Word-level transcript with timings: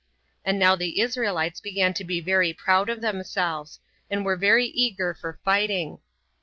And 0.43 0.57
now 0.57 0.75
the 0.75 0.99
Israelites 0.99 1.59
began 1.59 1.93
to 1.93 2.03
be 2.03 2.19
very 2.21 2.53
proud 2.53 2.89
of 2.89 3.01
themselves, 3.01 3.79
and 4.09 4.25
were 4.25 4.35
very 4.35 4.65
eager 4.65 5.13
for 5.13 5.39
fighting. 5.45 5.99